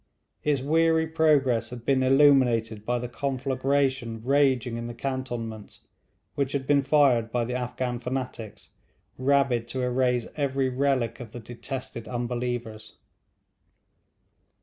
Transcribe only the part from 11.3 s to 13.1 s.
the detested unbelievers.